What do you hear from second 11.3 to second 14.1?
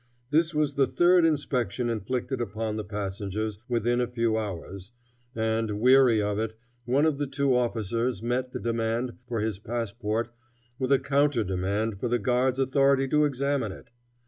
demand for the guards' authority to examine it.